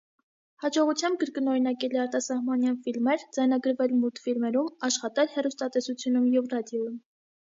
Հաջողությամբ 0.61 1.17
կրկնօրինակել 1.23 1.91
է 1.97 1.99
արտասահմանյան 2.03 2.77
ֆիլմեր, 2.85 3.25
ձայնագրվել 3.37 3.93
մուլտֆիլմերում, 4.05 4.71
աշխատել 4.89 5.29
հեռուստատեսությունում 5.35 6.27
և 6.37 6.49
ռադիոյում։ 6.55 6.97